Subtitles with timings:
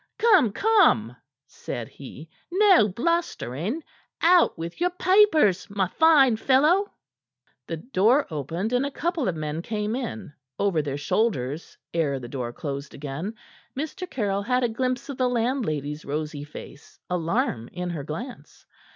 [0.17, 1.15] "Come, come!"
[1.45, 2.27] said he.
[2.51, 3.83] "No blustering.
[4.19, 6.91] Out with your papers, my fine fellow."
[7.67, 12.27] The door opened, and a couple of men came in; over their shoulders, ere the
[12.27, 13.35] door closed again,
[13.77, 14.09] Mr.
[14.09, 18.65] Caryll had a glimpse of the landlady's rosy face, alarm in her glance.